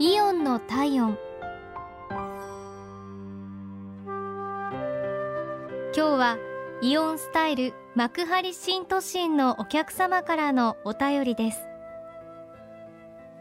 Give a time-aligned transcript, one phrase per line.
[0.00, 1.18] イオンの体温。
[5.92, 6.38] 今日は
[6.80, 11.58] イオンスタイル幕張新都心のお客様からのお便りです。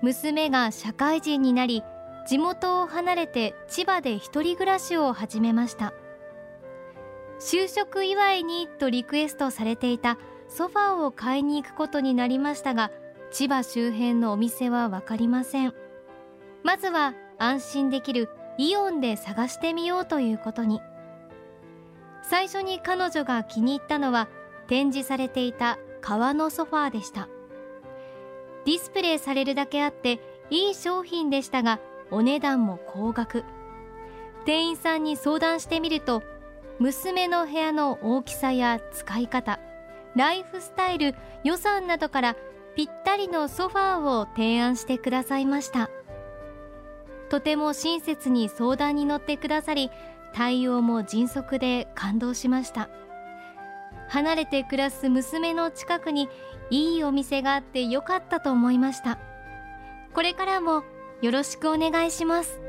[0.01, 1.83] 娘が社会人になり
[2.27, 5.93] 地元を離れて千葉で一人暮らしを始めました。
[7.39, 10.17] 就職祝いにとリクエストされていた
[10.47, 12.89] ソファーを買いに行くことになりましたが
[13.29, 15.75] 千葉周辺のお店は分かりません。
[16.67, 20.81] まずは安心できるイオンで探してみようということに。
[22.23, 24.27] 最初に彼女が気に入ったのは
[24.67, 27.29] 展示されていた革のソファーでした。
[28.65, 31.79] ディスプレイされるだけあっていい商品でしたが
[32.11, 33.45] お値段も高額。
[34.43, 36.21] 店員さんに相談してみると
[36.79, 39.61] 娘の部屋の大きさや使い方
[40.17, 42.35] ライフスタイル予算などから
[42.75, 45.89] ぴったりのソファーを提案してくださいました。
[47.29, 49.91] とても親切に相談に乗ってくださり
[50.33, 52.89] 対応も迅速で感動しました。
[54.09, 56.29] 離れて暮らす娘の近くに
[56.69, 59.17] いいお店があってよかったと思いました。
[60.13, 60.83] これからも
[61.21, 62.59] よろしくお願いします。